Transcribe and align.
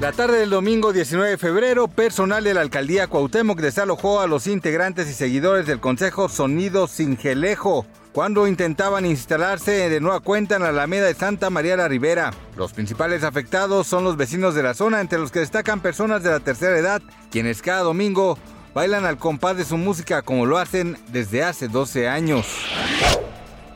La 0.00 0.12
tarde 0.12 0.38
del 0.38 0.48
domingo 0.48 0.94
19 0.94 1.32
de 1.32 1.36
febrero, 1.36 1.86
personal 1.86 2.42
de 2.42 2.54
la 2.54 2.62
alcaldía 2.62 3.06
Cuauhtémoc 3.06 3.60
desalojó 3.60 4.22
a 4.22 4.26
los 4.26 4.46
integrantes 4.46 5.10
y 5.10 5.12
seguidores 5.12 5.66
del 5.66 5.78
Consejo 5.78 6.30
Sonido 6.30 6.88
Singelejo 6.88 7.84
cuando 8.12 8.46
intentaban 8.46 9.04
instalarse 9.04 9.90
de 9.90 10.00
nueva 10.00 10.20
cuenta 10.20 10.56
en 10.56 10.62
la 10.62 10.70
Alameda 10.70 11.04
de 11.04 11.12
Santa 11.12 11.50
María 11.50 11.76
la 11.76 11.86
Ribera. 11.86 12.32
Los 12.56 12.72
principales 12.72 13.24
afectados 13.24 13.86
son 13.86 14.02
los 14.04 14.16
vecinos 14.16 14.54
de 14.54 14.62
la 14.62 14.72
zona, 14.72 15.02
entre 15.02 15.18
los 15.18 15.30
que 15.30 15.40
destacan 15.40 15.80
personas 15.80 16.22
de 16.22 16.30
la 16.30 16.40
tercera 16.40 16.78
edad, 16.78 17.02
quienes 17.30 17.60
cada 17.60 17.82
domingo 17.82 18.38
bailan 18.72 19.04
al 19.04 19.18
compás 19.18 19.58
de 19.58 19.66
su 19.66 19.76
música 19.76 20.22
como 20.22 20.46
lo 20.46 20.56
hacen 20.56 20.96
desde 21.08 21.44
hace 21.44 21.68
12 21.68 22.08
años. 22.08 22.46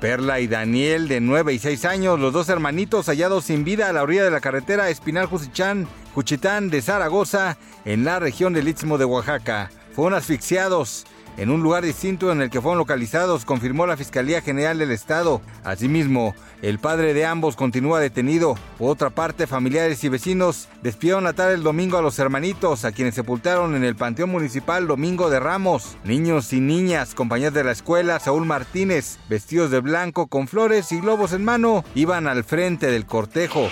Perla 0.04 0.38
y 0.38 0.48
Daniel, 0.48 1.08
de 1.08 1.22
9 1.22 1.54
y 1.54 1.58
6 1.58 1.86
años, 1.86 2.20
los 2.20 2.34
dos 2.34 2.50
hermanitos 2.50 3.06
hallados 3.06 3.46
sin 3.46 3.64
vida 3.64 3.88
a 3.88 3.92
la 3.94 4.02
orilla 4.02 4.22
de 4.22 4.30
la 4.30 4.42
carretera 4.42 4.90
Espinal 4.90 5.24
Jusichán, 5.24 5.88
Juchitán 6.14 6.68
de 6.68 6.82
Zaragoza, 6.82 7.56
en 7.86 8.04
la 8.04 8.18
región 8.18 8.52
del 8.52 8.68
Istmo 8.68 8.98
de 8.98 9.06
Oaxaca. 9.06 9.70
Fueron 9.94 10.12
asfixiados 10.12 11.06
en 11.36 11.50
un 11.50 11.62
lugar 11.62 11.84
distinto 11.84 12.30
en 12.30 12.40
el 12.40 12.50
que 12.50 12.60
fueron 12.60 12.78
localizados, 12.78 13.44
confirmó 13.44 13.86
la 13.86 13.96
Fiscalía 13.96 14.40
General 14.40 14.78
del 14.78 14.90
Estado. 14.90 15.40
Asimismo, 15.64 16.34
el 16.62 16.78
padre 16.78 17.14
de 17.14 17.26
ambos 17.26 17.56
continúa 17.56 18.00
detenido. 18.00 18.56
Por 18.78 18.90
otra 18.90 19.10
parte, 19.10 19.46
familiares 19.46 20.02
y 20.04 20.08
vecinos 20.08 20.68
despidieron 20.82 21.24
la 21.24 21.32
tarde 21.32 21.52
del 21.52 21.62
domingo 21.62 21.98
a 21.98 22.02
los 22.02 22.18
hermanitos, 22.18 22.84
a 22.84 22.92
quienes 22.92 23.14
sepultaron 23.14 23.74
en 23.74 23.84
el 23.84 23.96
Panteón 23.96 24.30
Municipal 24.30 24.86
Domingo 24.86 25.30
de 25.30 25.40
Ramos. 25.40 25.96
Niños 26.04 26.52
y 26.52 26.60
niñas, 26.60 27.14
compañeros 27.14 27.54
de 27.54 27.64
la 27.64 27.72
escuela, 27.72 28.20
Saúl 28.20 28.46
Martínez, 28.46 29.18
vestidos 29.28 29.70
de 29.70 29.80
blanco 29.80 30.28
con 30.28 30.48
flores 30.48 30.92
y 30.92 31.00
globos 31.00 31.32
en 31.32 31.44
mano, 31.44 31.84
iban 31.94 32.26
al 32.26 32.44
frente 32.44 32.86
del 32.90 33.06
cortejo. 33.06 33.68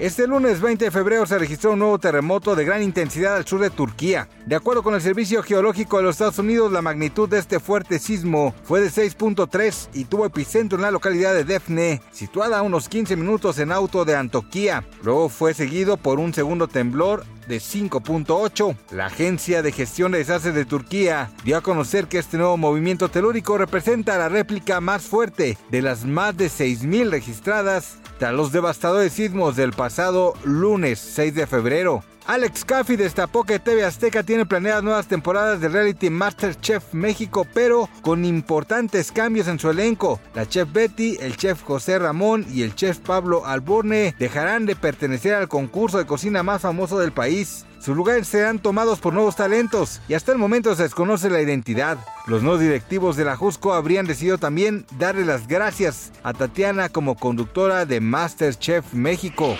Este 0.00 0.26
lunes 0.26 0.62
20 0.62 0.86
de 0.86 0.90
febrero 0.90 1.26
se 1.26 1.38
registró 1.38 1.72
un 1.72 1.80
nuevo 1.80 1.98
terremoto 1.98 2.56
de 2.56 2.64
gran 2.64 2.82
intensidad 2.82 3.36
al 3.36 3.46
sur 3.46 3.60
de 3.60 3.68
Turquía. 3.68 4.30
De 4.46 4.56
acuerdo 4.56 4.82
con 4.82 4.94
el 4.94 5.02
Servicio 5.02 5.42
Geológico 5.42 5.98
de 5.98 6.04
los 6.04 6.14
Estados 6.14 6.38
Unidos, 6.38 6.72
la 6.72 6.80
magnitud 6.80 7.28
de 7.28 7.38
este 7.38 7.60
fuerte 7.60 7.98
sismo 7.98 8.54
fue 8.64 8.80
de 8.80 8.88
6.3 8.88 9.88
y 9.92 10.06
tuvo 10.06 10.24
epicentro 10.24 10.78
en 10.78 10.82
la 10.84 10.90
localidad 10.90 11.34
de 11.34 11.44
Defne, 11.44 12.00
situada 12.12 12.60
a 12.60 12.62
unos 12.62 12.88
15 12.88 13.14
minutos 13.14 13.58
en 13.58 13.72
auto 13.72 14.06
de 14.06 14.16
Antoquía. 14.16 14.86
Luego 15.02 15.28
fue 15.28 15.52
seguido 15.52 15.98
por 15.98 16.18
un 16.18 16.32
segundo 16.32 16.66
temblor 16.66 17.26
de 17.46 17.58
5.8. 17.58 18.76
La 18.92 19.06
Agencia 19.06 19.60
de 19.60 19.70
Gestión 19.70 20.12
de 20.12 20.18
Desastres 20.18 20.54
de 20.54 20.64
Turquía 20.64 21.30
dio 21.44 21.58
a 21.58 21.62
conocer 21.62 22.06
que 22.06 22.18
este 22.18 22.38
nuevo 22.38 22.56
movimiento 22.56 23.10
telúrico 23.10 23.58
representa 23.58 24.16
la 24.16 24.30
réplica 24.30 24.80
más 24.80 25.02
fuerte 25.02 25.58
de 25.70 25.82
las 25.82 26.06
más 26.06 26.38
de 26.38 26.46
6.000 26.46 27.10
registradas 27.10 27.98
tras 28.20 28.34
los 28.34 28.52
devastadores 28.52 29.14
sismos 29.14 29.56
del 29.56 29.72
pasado 29.72 30.34
lunes 30.44 30.98
6 30.98 31.34
de 31.34 31.46
febrero. 31.46 32.04
Alex 32.26 32.66
Caffey 32.66 32.96
destapó 32.96 33.44
que 33.44 33.58
TV 33.58 33.82
Azteca 33.82 34.22
tiene 34.22 34.44
planeadas 34.44 34.84
nuevas 34.84 35.06
temporadas 35.06 35.58
de 35.58 35.70
reality 35.70 36.10
Masterchef 36.10 36.92
México, 36.92 37.46
pero 37.54 37.88
con 38.02 38.26
importantes 38.26 39.10
cambios 39.10 39.48
en 39.48 39.58
su 39.58 39.70
elenco. 39.70 40.20
La 40.34 40.46
chef 40.46 40.70
Betty, 40.70 41.16
el 41.18 41.38
chef 41.38 41.62
José 41.62 41.98
Ramón 41.98 42.44
y 42.52 42.62
el 42.62 42.74
chef 42.74 42.98
Pablo 42.98 43.46
Alborne 43.46 44.14
dejarán 44.18 44.66
de 44.66 44.76
pertenecer 44.76 45.34
al 45.34 45.48
concurso 45.48 45.96
de 45.96 46.06
cocina 46.06 46.42
más 46.42 46.60
famoso 46.60 46.98
del 46.98 47.12
país. 47.12 47.64
Sus 47.80 47.96
lugares 47.96 48.28
serán 48.28 48.58
tomados 48.58 49.00
por 49.00 49.14
nuevos 49.14 49.36
talentos 49.36 50.02
y 50.06 50.12
hasta 50.12 50.32
el 50.32 50.38
momento 50.38 50.76
se 50.76 50.82
desconoce 50.82 51.30
la 51.30 51.40
identidad. 51.40 51.96
Los 52.26 52.42
nuevos 52.42 52.60
directivos 52.60 53.16
de 53.16 53.24
la 53.24 53.36
Jusco 53.36 53.72
habrían 53.72 54.06
decidido 54.06 54.38
también 54.38 54.86
darle 54.98 55.24
las 55.24 55.48
gracias 55.48 56.12
a 56.22 56.32
Tatiana 56.32 56.88
como 56.88 57.16
conductora 57.16 57.86
de 57.86 58.00
Masterchef 58.00 58.92
México. 58.92 59.56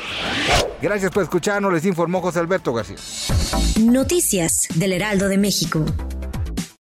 Gracias 0.82 1.10
por 1.10 1.22
escucharnos, 1.22 1.72
les 1.72 1.84
informó 1.84 2.20
José 2.20 2.38
Alberto 2.38 2.72
García. 2.72 2.97
Noticias 3.81 4.69
del 4.75 4.93
Heraldo 4.93 5.28
de 5.28 5.38
México. 5.38 5.84